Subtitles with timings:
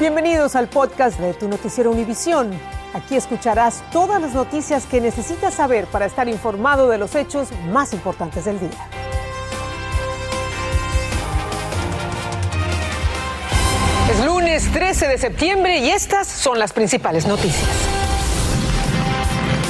[0.00, 2.52] Bienvenidos al podcast de tu noticiero Univisión.
[2.94, 7.92] Aquí escucharás todas las noticias que necesitas saber para estar informado de los hechos más
[7.92, 8.70] importantes del día.
[14.12, 17.97] Es lunes 13 de septiembre y estas son las principales noticias.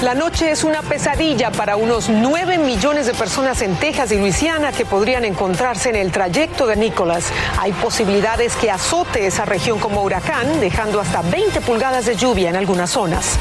[0.03, 4.71] La noche es una pesadilla para unos 9 millones de personas en Texas y Luisiana
[4.71, 7.33] que podrían encontrarse en el trayecto de Nicholas.
[7.59, 12.55] Hay posibilidades que azote esa región como huracán, dejando hasta 20 pulgadas de lluvia en
[12.55, 13.37] algunas zonas.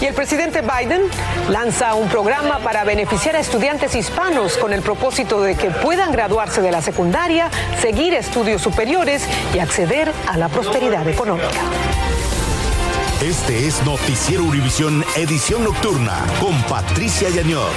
[0.00, 1.02] Y el presidente Biden
[1.50, 6.62] lanza un programa para beneficiar a estudiantes hispanos con el propósito de que puedan graduarse
[6.62, 7.50] de la secundaria,
[7.82, 11.60] seguir estudios superiores y acceder a la prosperidad económica.
[13.22, 17.70] Este es Noticiero Univisión Edición Nocturna con Patricia Yañor.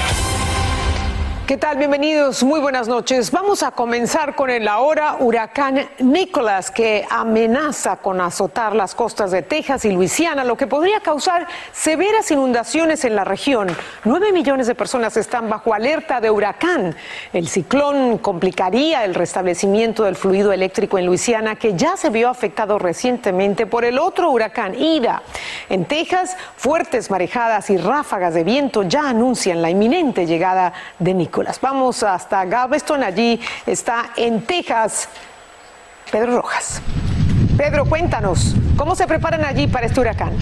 [1.50, 1.80] ¿Qué tal?
[1.80, 3.32] Bienvenidos, muy buenas noches.
[3.32, 9.42] Vamos a comenzar con el ahora huracán Nicholas que amenaza con azotar las costas de
[9.42, 13.68] Texas y Luisiana, lo que podría causar severas inundaciones en la región.
[14.04, 16.96] Nueve millones de personas están bajo alerta de huracán.
[17.34, 22.78] El ciclón complicaría el restablecimiento del fluido eléctrico en Luisiana, que ya se vio afectado
[22.78, 25.24] recientemente por el otro huracán Ida.
[25.68, 31.39] En Texas, fuertes marejadas y ráfagas de viento ya anuncian la inminente llegada de Nicholas.
[31.62, 35.08] Vamos hasta Galveston, allí está en Texas
[36.12, 36.82] Pedro Rojas.
[37.58, 40.34] Pedro, cuéntanos, ¿cómo se preparan allí para este huracán?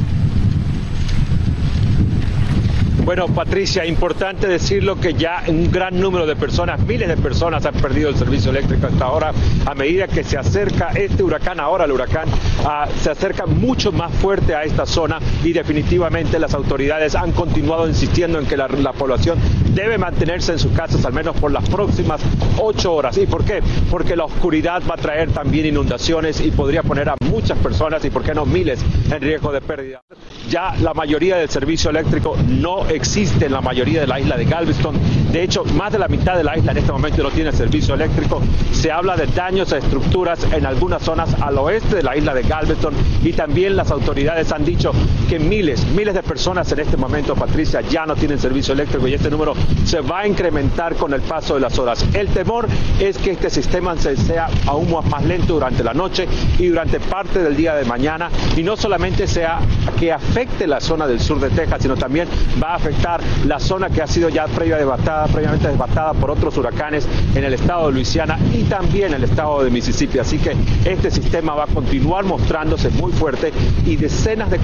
[3.08, 7.76] Bueno, Patricia, importante decirlo que ya un gran número de personas, miles de personas han
[7.76, 9.32] perdido el servicio eléctrico hasta ahora
[9.66, 12.28] a medida que se acerca este huracán, ahora el huracán,
[12.66, 17.88] ah, se acerca mucho más fuerte a esta zona y definitivamente las autoridades han continuado
[17.88, 19.40] insistiendo en que la, la población
[19.78, 22.20] debe mantenerse en sus casas al menos por las próximas
[22.60, 23.16] ocho horas.
[23.18, 23.62] ¿Y por qué?
[23.92, 28.10] Porque la oscuridad va a traer también inundaciones y podría poner a muchas personas y
[28.10, 28.80] por qué no miles
[29.12, 30.02] en riesgo de pérdida.
[30.50, 34.46] Ya la mayoría del servicio eléctrico no existe en la mayoría de la isla de
[34.46, 34.96] Galveston.
[35.32, 37.94] De hecho, más de la mitad de la isla en este momento no tiene servicio
[37.94, 38.42] eléctrico.
[38.72, 42.42] Se habla de daños a estructuras en algunas zonas al oeste de la isla de
[42.42, 44.92] Galveston y también las autoridades han dicho
[45.30, 49.14] que miles, miles de personas en este momento, Patricia, ya no tienen servicio eléctrico y
[49.14, 49.54] este número
[49.86, 52.06] se va a incrementar con el paso de las horas.
[52.14, 52.68] El temor
[53.00, 57.56] es que este sistema sea aún más lento durante la noche y durante parte del
[57.56, 59.60] día de mañana y no solamente sea
[60.00, 62.28] que afecte la zona del sur de Texas, sino también
[62.62, 66.58] va a afectar la zona que ha sido ya previa devastada, previamente devastada por otros
[66.58, 70.20] huracanes en el estado de Luisiana y también el estado de Mississippi.
[70.20, 73.52] Así que este sistema va a continuar mostrándose muy fuerte
[73.86, 74.60] y decenas de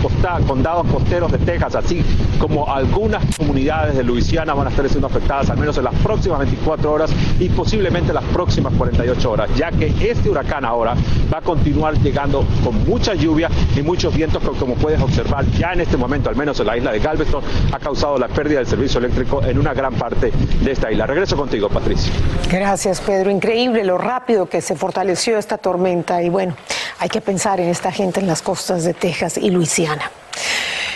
[0.47, 2.03] condados costeros de Texas, así
[2.39, 6.39] como algunas comunidades de Luisiana van a estar siendo afectadas al menos en las próximas
[6.39, 10.95] 24 horas y posiblemente las próximas 48 horas, ya que este huracán ahora
[11.33, 15.81] va a continuar llegando con mucha lluvia y muchos vientos, como puedes observar ya en
[15.81, 18.99] este momento, al menos en la isla de Galveston, ha causado la pérdida del servicio
[18.99, 21.05] eléctrico en una gran parte de esta isla.
[21.05, 22.11] Regreso contigo, Patricia.
[22.49, 23.29] Gracias, Pedro.
[23.29, 26.55] Increíble lo rápido que se fortaleció esta tormenta y bueno,
[26.99, 30.11] hay que pensar en esta gente en las costas de Texas y Luisiana.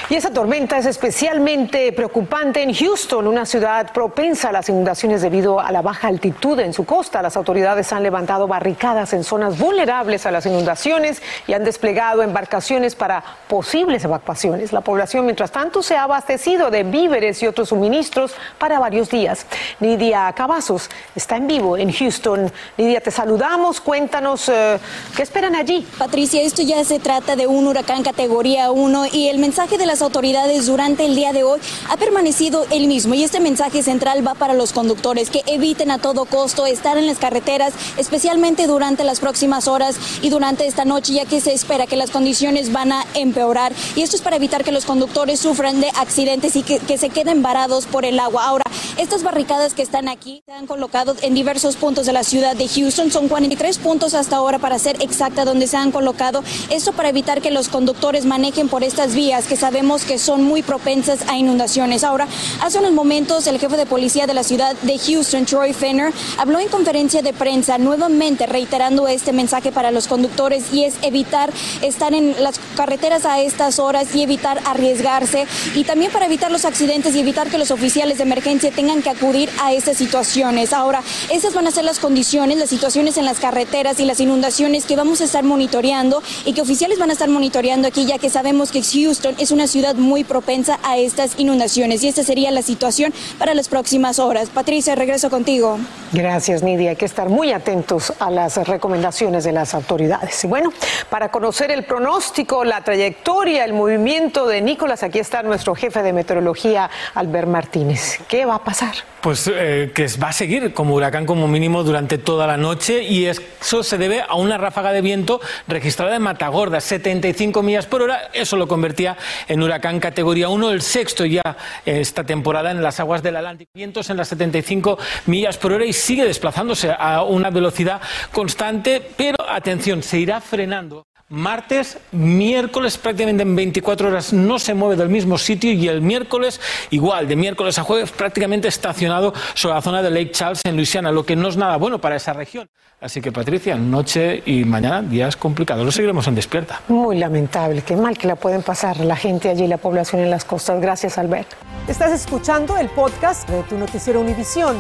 [0.10, 5.60] Y esa tormenta es especialmente preocupante en Houston, una ciudad propensa a las inundaciones debido
[5.60, 7.22] a la baja altitud en su costa.
[7.22, 12.96] Las autoridades han levantado barricadas en zonas vulnerables a las inundaciones y han desplegado embarcaciones
[12.96, 14.72] para posibles evacuaciones.
[14.72, 19.46] La población, mientras tanto, se ha abastecido de víveres y otros suministros para varios días.
[19.82, 22.50] Nidia Cavazos está en vivo en Houston.
[22.78, 23.82] Nidia, te saludamos.
[23.82, 24.80] Cuéntanos eh,
[25.18, 25.86] qué esperan allí.
[25.98, 30.08] Patricia, esto ya se trata de un huracán categoría 1 y el mensaje de la
[30.08, 31.60] autoridades durante el día de hoy
[31.90, 33.14] ha permanecido el mismo.
[33.14, 37.08] Y este mensaje central va para los conductores que eviten a todo costo estar en
[37.08, 41.88] las carreteras, especialmente durante las próximas horas y durante esta noche, ya que se espera
[41.88, 43.74] que las condiciones van a empeorar.
[43.96, 47.10] Y esto es para evitar que los conductores sufran de accidentes y que, que se
[47.10, 48.46] queden varados por el agua.
[48.46, 48.64] Ahora,
[48.98, 52.68] estas barricadas que están aquí se han colocado en diversos puntos de la ciudad de
[52.68, 57.10] Houston, son 43 puntos hasta ahora para ser exacta donde se han colocado, esto para
[57.10, 61.38] evitar que los conductores manejen por estas vías que sabemos que son muy propensas a
[61.38, 62.04] inundaciones.
[62.04, 62.28] Ahora,
[62.62, 66.60] hace unos momentos el jefe de policía de la ciudad de Houston, Troy Fenner, habló
[66.60, 72.14] en conferencia de prensa nuevamente reiterando este mensaje para los conductores y es evitar estar
[72.14, 77.16] en las carreteras a estas horas y evitar arriesgarse y también para evitar los accidentes
[77.16, 80.74] y evitar que los oficiales de emergencia tengan que acudir a estas situaciones.
[80.74, 81.02] Ahora,
[81.32, 84.98] esas van a ser las condiciones, las situaciones en las carreteras y las inundaciones que
[84.98, 88.72] vamos a estar monitoreando y que oficiales van a estar monitoreando aquí ya que sabemos
[88.72, 92.64] que Houston es una ciudad ciudad muy propensa a estas inundaciones y esta sería la
[92.64, 94.50] situación para las próximas horas.
[94.50, 95.78] Patricia, regreso contigo.
[96.14, 96.92] Gracias, Nidia.
[96.92, 100.44] Hay que estar muy atentos a las recomendaciones de las autoridades.
[100.44, 100.74] Y bueno,
[101.12, 106.12] para conocer el pronóstico, la trayectoria, el movimiento de Nicolás, aquí está nuestro jefe de
[106.12, 108.20] meteorología, Albert Martínez.
[108.28, 108.96] ¿Qué va a pasar?
[109.22, 113.26] Pues eh, que va a seguir como huracán como mínimo durante toda la noche y
[113.26, 118.30] eso se debe a una ráfaga de viento registrada en Matagorda, 75 millas por hora.
[118.34, 123.22] Eso lo convertía en huracán categoría 1, el sexto ya esta temporada en las aguas
[123.22, 123.72] del Atlántico.
[123.74, 124.98] Vientos en las 75
[125.28, 131.06] millas por hora y sigue desplazándose a una velocidad constante, pero atención, se irá frenando
[131.30, 136.62] Martes, miércoles prácticamente en 24 horas no se mueve del mismo sitio y el miércoles
[136.90, 141.12] igual, de miércoles a jueves prácticamente estacionado sobre la zona de Lake Charles en Luisiana,
[141.12, 142.70] lo que no es nada bueno para esa región.
[143.02, 146.80] Así que Patricia, noche y mañana días complicados, lo seguiremos en despierta.
[146.88, 150.46] Muy lamentable, qué mal que la pueden pasar la gente allí, la población en las
[150.46, 150.80] costas.
[150.80, 151.50] Gracias, Albert.
[151.90, 154.78] Estás escuchando el podcast de tu noticiero Univisión.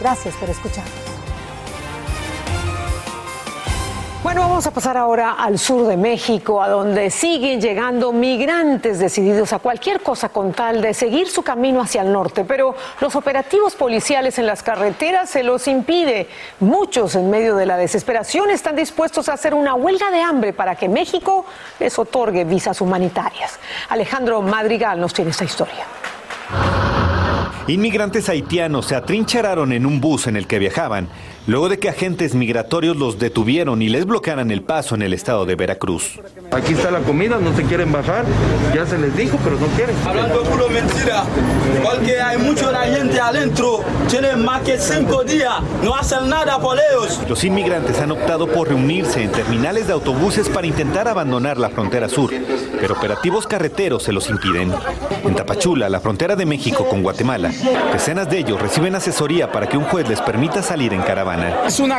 [0.00, 1.15] Gracias por escucharnos.
[4.36, 9.54] Bueno, vamos a pasar ahora al sur de México, a donde siguen llegando migrantes decididos
[9.54, 13.74] a cualquier cosa con tal de seguir su camino hacia el norte, pero los operativos
[13.76, 16.28] policiales en las carreteras se los impide.
[16.60, 20.74] Muchos en medio de la desesperación están dispuestos a hacer una huelga de hambre para
[20.74, 21.46] que México
[21.80, 23.58] les otorgue visas humanitarias.
[23.88, 25.86] Alejandro Madrigal nos tiene esta historia.
[27.68, 31.08] Inmigrantes haitianos se atrincheraron en un bus en el que viajaban
[31.46, 35.46] luego de que agentes migratorios los detuvieron y les bloquearan el paso en el estado
[35.46, 36.18] de Veracruz.
[36.52, 38.24] Aquí está la comida, no se quieren bajar,
[38.74, 39.94] ya se les dijo, pero no quieren.
[40.06, 41.24] Hablando puro mentira,
[41.82, 47.20] porque hay mucha gente adentro, tienen más que cinco días, no hacen nada por ellos.
[47.28, 52.08] Los inmigrantes han optado por reunirse en terminales de autobuses para intentar abandonar la frontera
[52.08, 52.30] sur,
[52.80, 54.72] pero operativos carreteros se los impiden.
[55.24, 57.50] En Tapachula, la frontera de México con Guatemala,
[57.92, 61.62] decenas de ellos reciben asesoría para que un juez les permita salir en caravana.
[61.66, 61.98] Es una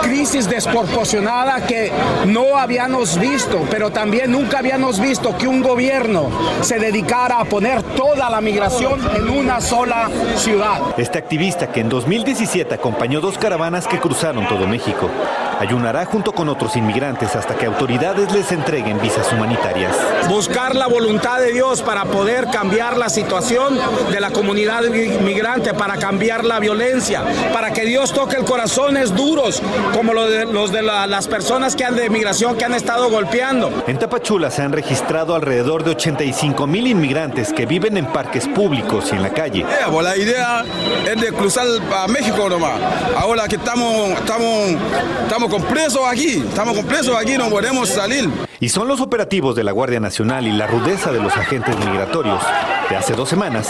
[0.00, 1.90] crisis desproporcionada que
[2.26, 6.30] no habíamos visto, pero también nunca habíamos visto que un gobierno
[6.62, 10.80] se dedicara a poner toda la migración en una sola ciudad.
[10.96, 15.08] Este activista que en 2017 acompañó dos caravanas que cruzaron todo México,
[15.58, 19.96] ayunará junto con otros inmigrantes hasta que autoridades les entreguen visas humanitarias.
[20.28, 23.78] Buscar la voluntad de Dios para poder cambiar la situación
[24.10, 27.22] de la comunidad inmigrante, para cambiar la violencia,
[27.52, 29.62] para que Dios toque el corazón duros,
[29.92, 33.84] como los de, los de las personas que han de migración que han estado golpeando.
[33.86, 39.10] En Tapachula se han registrado alrededor de 85 mil inmigrantes que viven en parques públicos
[39.12, 39.64] y en la calle.
[40.02, 40.64] La idea
[41.10, 42.80] es de cruzar a México nomás.
[43.16, 44.70] Ahora que estamos, estamos,
[45.24, 48.28] estamos con presos aquí, estamos con presos aquí, no podemos salir.
[48.60, 52.42] Y son los operativos de la Guardia Nacional y la rudeza de los agentes migratorios
[52.90, 53.68] de hace dos semanas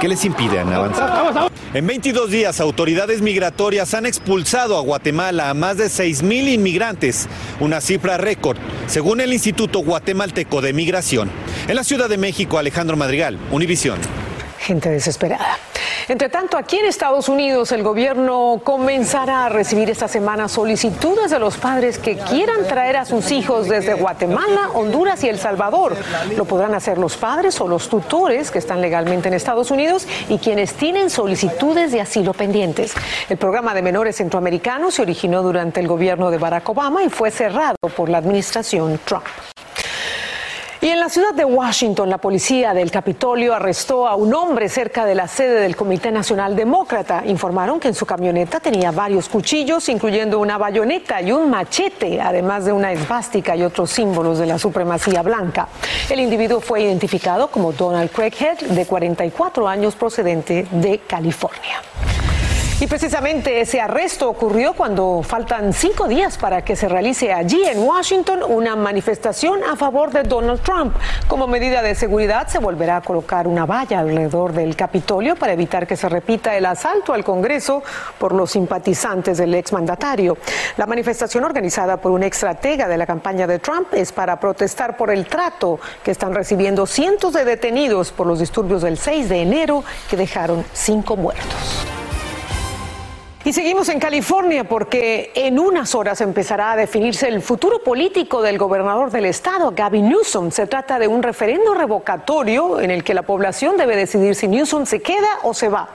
[0.00, 1.50] que les impiden avanzar.
[1.74, 7.28] En 22 días, autoridades migratorias han expulsado a Guatemala a más de 6.000 inmigrantes,
[7.60, 8.56] una cifra récord,
[8.86, 11.30] según el Instituto Guatemalteco de Migración.
[11.68, 13.98] En la Ciudad de México, Alejandro Madrigal, Univisión.
[14.58, 15.58] Gente desesperada.
[16.10, 21.38] Entre tanto, aquí en Estados Unidos el gobierno comenzará a recibir esta semana solicitudes de
[21.38, 25.96] los padres que quieran traer a sus hijos desde Guatemala, Honduras y El Salvador.
[26.36, 30.38] Lo podrán hacer los padres o los tutores que están legalmente en Estados Unidos y
[30.38, 32.92] quienes tienen solicitudes de asilo pendientes.
[33.28, 37.30] El programa de menores centroamericanos se originó durante el gobierno de Barack Obama y fue
[37.30, 39.26] cerrado por la administración Trump.
[40.82, 45.04] Y en la ciudad de Washington, la policía del Capitolio arrestó a un hombre cerca
[45.04, 47.22] de la sede del Comité Nacional Demócrata.
[47.26, 52.64] Informaron que en su camioneta tenía varios cuchillos, incluyendo una bayoneta y un machete, además
[52.64, 55.68] de una esvástica y otros símbolos de la supremacía blanca.
[56.08, 61.82] El individuo fue identificado como Donald Craighead, de 44 años, procedente de California.
[62.80, 67.80] Y precisamente ese arresto ocurrió cuando faltan cinco días para que se realice allí en
[67.80, 70.96] Washington una manifestación a favor de Donald Trump.
[71.28, 75.86] Como medida de seguridad se volverá a colocar una valla alrededor del Capitolio para evitar
[75.86, 77.82] que se repita el asalto al Congreso
[78.16, 80.38] por los simpatizantes del exmandatario.
[80.78, 85.10] La manifestación organizada por un estratega de la campaña de Trump es para protestar por
[85.10, 89.84] el trato que están recibiendo cientos de detenidos por los disturbios del 6 de enero
[90.08, 91.99] que dejaron cinco muertos.
[93.42, 98.58] Y seguimos en California porque en unas horas empezará a definirse el futuro político del
[98.58, 100.50] gobernador del estado, Gavin Newsom.
[100.50, 104.84] Se trata de un referendo revocatorio en el que la población debe decidir si Newsom
[104.84, 105.88] se queda o se va.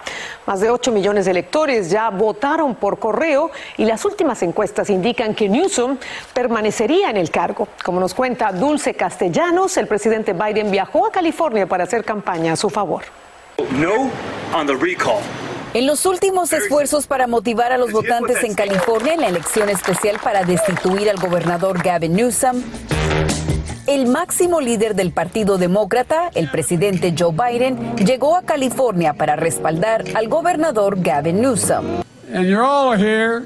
[0.48, 5.36] Más de 8 millones de electores ya votaron por correo y las últimas encuestas indican
[5.36, 6.00] que Newsom
[6.34, 7.68] permanecería en el cargo.
[7.84, 12.56] Como nos cuenta Dulce Castellanos, el presidente Biden viajó a California para hacer campaña a
[12.56, 13.04] su favor.
[13.70, 14.10] No
[14.52, 15.22] on the recall.
[15.76, 20.20] En los últimos esfuerzos para motivar a los votantes en California en la elección especial
[20.24, 22.64] para destituir al gobernador Gavin Newsom,
[23.86, 30.06] el máximo líder del Partido Demócrata, el presidente Joe Biden, llegó a California para respaldar
[30.16, 32.06] al gobernador Gavin Newsom.
[32.34, 33.46] And you're all here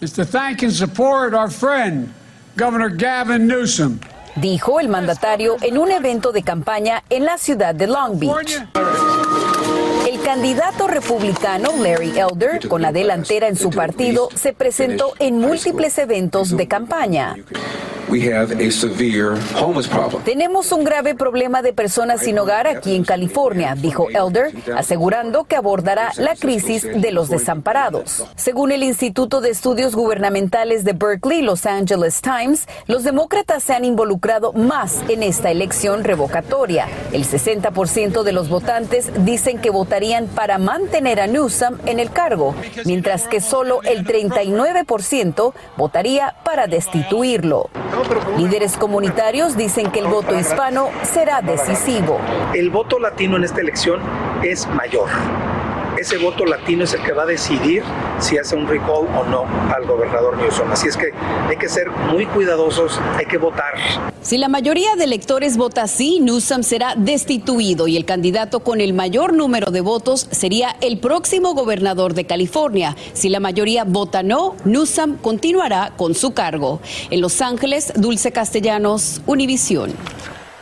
[0.00, 2.12] is to thank and support our friend,
[2.56, 4.00] Governor Gavin Newsom.
[4.34, 8.60] Dijo el mandatario en un evento de campaña en la ciudad de Long Beach.
[10.24, 16.56] Candidato republicano Larry Elder, con la delantera en su partido, se presentó en múltiples eventos
[16.56, 17.36] de campaña.
[20.24, 25.56] Tenemos un grave problema de personas sin hogar aquí en California, dijo Elder, asegurando que
[25.56, 28.24] abordará la crisis de los desamparados.
[28.36, 33.84] Según el Instituto de Estudios Gubernamentales de Berkeley, Los Angeles Times, los demócratas se han
[33.84, 36.88] involucrado más en esta elección revocatoria.
[37.12, 42.54] El 60% de los votantes dicen que votarían para mantener a Newsom en el cargo,
[42.84, 47.70] mientras que solo el 39% votaría para destituirlo.
[48.36, 52.18] Líderes comunitarios dicen que el voto hispano será decisivo.
[52.54, 54.00] El voto latino en esta elección
[54.42, 55.08] es mayor.
[56.02, 57.84] Ese voto latino es el que va a decidir
[58.18, 60.72] si hace un recall o no al gobernador Newsom.
[60.72, 61.12] Así es que
[61.48, 63.74] hay que ser muy cuidadosos, hay que votar.
[64.20, 68.94] Si la mayoría de electores vota sí, Newsom será destituido y el candidato con el
[68.94, 72.96] mayor número de votos sería el próximo gobernador de California.
[73.12, 76.80] Si la mayoría vota no, Newsom continuará con su cargo.
[77.10, 79.92] En Los Ángeles, Dulce Castellanos, Univisión.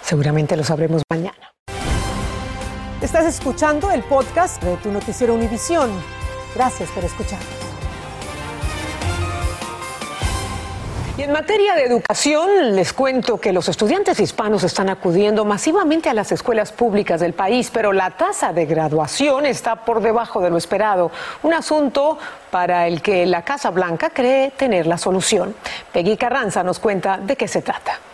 [0.02, 1.50] Seguramente lo sabremos mañana.
[3.02, 5.90] Estás escuchando el podcast de tu noticiero Univisión.
[6.54, 7.48] Gracias por escucharnos.
[11.16, 16.14] Y en materia de educación, les cuento que los estudiantes hispanos están acudiendo masivamente a
[16.14, 20.58] las escuelas públicas del país, pero la tasa de graduación está por debajo de lo
[20.58, 21.10] esperado.
[21.42, 22.18] Un asunto
[22.50, 25.54] para el que la Casa Blanca cree tener la solución.
[25.90, 28.09] Peggy Carranza nos cuenta de qué se trata.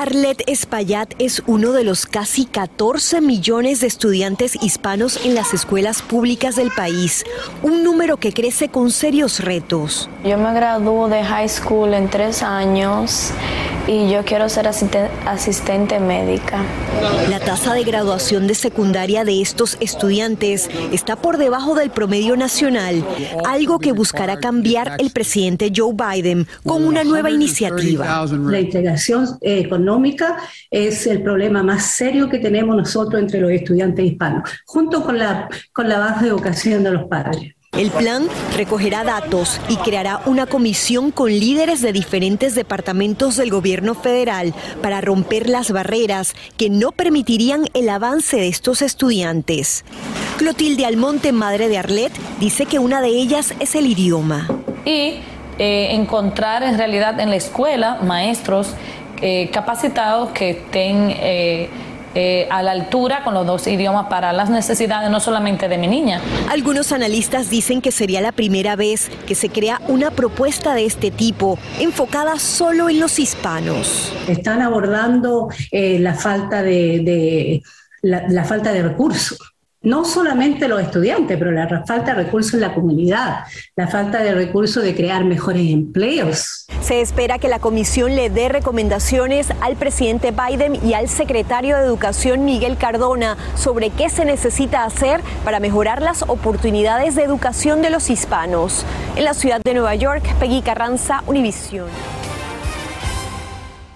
[0.00, 6.00] Arlet Espaillat es uno de los casi 14 millones de estudiantes hispanos en las escuelas
[6.00, 7.22] públicas del país,
[7.62, 10.08] un número que crece con serios retos.
[10.24, 13.30] Yo me graduó de high school en tres años
[13.86, 16.62] y yo quiero ser asistente, asistente médica.
[17.28, 23.04] La tasa de graduación de secundaria de estos estudiantes está por debajo del promedio nacional,
[23.46, 28.26] algo que buscará cambiar el presidente Joe Biden con una nueva iniciativa.
[28.46, 30.36] La integración eh, económica
[30.70, 35.48] es el problema más serio que tenemos nosotros entre los estudiantes hispanos, junto con la,
[35.72, 37.54] con la baja educación de los padres.
[37.78, 43.94] El plan recogerá datos y creará una comisión con líderes de diferentes departamentos del gobierno
[43.94, 49.84] federal para romper las barreras que no permitirían el avance de estos estudiantes.
[50.36, 54.48] Clotilde Almonte, madre de Arlet, dice que una de ellas es el idioma.
[54.84, 55.20] Y
[55.58, 58.74] eh, encontrar en realidad en la escuela maestros
[59.22, 61.70] eh, capacitados que estén eh,
[62.14, 65.86] eh, a la altura con los dos idiomas para las necesidades no solamente de mi
[65.86, 66.20] niña.
[66.48, 71.10] Algunos analistas dicen que sería la primera vez que se crea una propuesta de este
[71.10, 74.12] tipo enfocada solo en los hispanos.
[74.28, 77.62] Están abordando la falta de,
[78.02, 79.49] la falta de recursos
[79.82, 83.44] no solamente los estudiantes, pero la falta de recursos en la comunidad,
[83.76, 86.66] la falta de recursos de crear mejores empleos.
[86.82, 91.84] Se espera que la comisión le dé recomendaciones al presidente Biden y al secretario de
[91.84, 97.90] Educación Miguel Cardona sobre qué se necesita hacer para mejorar las oportunidades de educación de
[97.90, 98.84] los hispanos.
[99.16, 101.86] En la ciudad de Nueva York, Peggy Carranza, Univisión.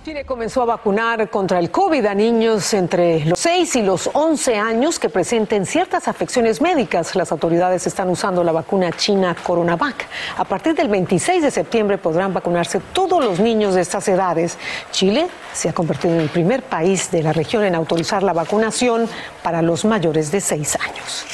[0.05, 4.57] Chile comenzó a vacunar contra el COVID a niños entre los 6 y los 11
[4.57, 7.17] años que presenten ciertas afecciones médicas.
[7.17, 10.07] Las autoridades están usando la vacuna china Coronavac.
[10.37, 14.59] A partir del 26 de septiembre podrán vacunarse todos los niños de estas edades.
[14.91, 19.09] Chile se ha convertido en el primer país de la región en autorizar la vacunación
[19.43, 21.25] para los mayores de 6 años.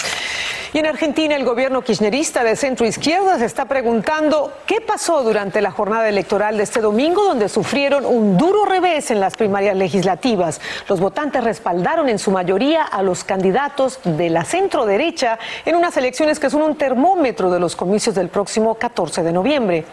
[0.73, 5.61] Y en Argentina, el gobierno kirchnerista de centro izquierda se está preguntando qué pasó durante
[5.61, 10.61] la jornada electoral de este domingo, donde sufrieron un duro revés en las primarias legislativas.
[10.89, 15.97] Los votantes respaldaron en su mayoría a los candidatos de la centro derecha en unas
[15.97, 19.85] elecciones que son un termómetro de los comicios del próximo 14 de noviembre.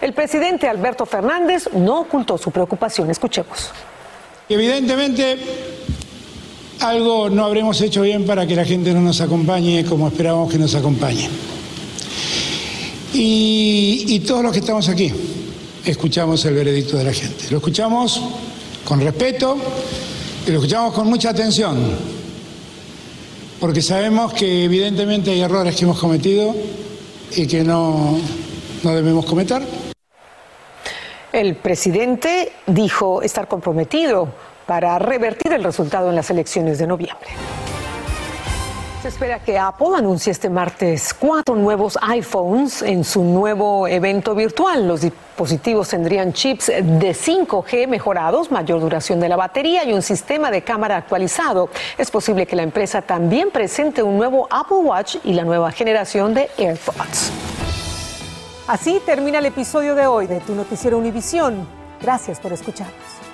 [0.00, 3.08] El presidente Alberto Fernández no ocultó su preocupación.
[3.08, 3.70] Escuchemos.
[4.48, 5.38] Evidentemente,
[6.80, 10.58] algo no habremos hecho bien para que la gente no nos acompañe como esperábamos que
[10.58, 11.28] nos acompañe.
[13.12, 15.10] Y, todos los que estamos aquí
[15.84, 17.46] escuchamos el veredicto de la gente.
[17.50, 18.20] Lo escuchamos
[18.84, 19.56] con respeto
[20.46, 21.78] y lo escuchamos con mucha atención,
[23.58, 26.54] porque sabemos que evidentemente hay errores que hemos cometido
[27.34, 28.18] y que no,
[28.82, 29.62] no debemos cometer.
[31.32, 34.28] El presidente dijo estar comprometido
[34.68, 37.30] para revertir el resultado en las elecciones de noviembre.
[39.00, 44.86] Se espera que Apple anuncie este martes cuatro nuevos iPhones en su nuevo evento virtual.
[44.86, 50.50] Los dispositivos tendrían chips de 5G mejorados, mayor duración de la batería y un sistema
[50.50, 51.70] de cámara actualizado.
[51.96, 56.34] Es posible que la empresa también presente un nuevo Apple Watch y la nueva generación
[56.34, 57.32] de AirPods.
[58.66, 61.66] Así termina el episodio de hoy de Tu Noticiero Univisión.
[62.02, 63.27] Gracias por escucharnos.